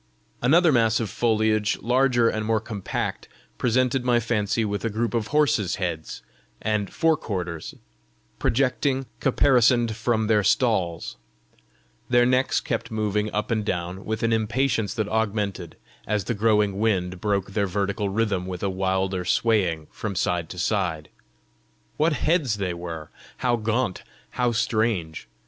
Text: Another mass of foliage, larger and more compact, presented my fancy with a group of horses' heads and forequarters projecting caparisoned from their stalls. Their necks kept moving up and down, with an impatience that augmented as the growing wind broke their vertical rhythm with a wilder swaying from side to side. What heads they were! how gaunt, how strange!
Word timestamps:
Another 0.41 0.71
mass 0.71 0.99
of 0.99 1.11
foliage, 1.11 1.77
larger 1.79 2.27
and 2.27 2.43
more 2.43 2.59
compact, 2.59 3.27
presented 3.59 4.03
my 4.03 4.19
fancy 4.19 4.65
with 4.65 4.83
a 4.83 4.89
group 4.89 5.13
of 5.13 5.27
horses' 5.27 5.75
heads 5.75 6.23
and 6.59 6.89
forequarters 6.91 7.75
projecting 8.39 9.05
caparisoned 9.19 9.95
from 9.95 10.25
their 10.25 10.43
stalls. 10.43 11.17
Their 12.09 12.25
necks 12.25 12.59
kept 12.59 12.89
moving 12.89 13.31
up 13.31 13.51
and 13.51 13.63
down, 13.63 14.03
with 14.03 14.23
an 14.23 14.33
impatience 14.33 14.95
that 14.95 15.07
augmented 15.07 15.77
as 16.07 16.23
the 16.23 16.33
growing 16.33 16.79
wind 16.79 17.21
broke 17.21 17.51
their 17.51 17.67
vertical 17.67 18.09
rhythm 18.09 18.47
with 18.47 18.63
a 18.63 18.71
wilder 18.71 19.23
swaying 19.23 19.85
from 19.91 20.15
side 20.15 20.49
to 20.49 20.57
side. 20.57 21.09
What 21.97 22.13
heads 22.13 22.57
they 22.57 22.73
were! 22.73 23.11
how 23.37 23.55
gaunt, 23.55 24.01
how 24.31 24.51
strange! 24.51 25.27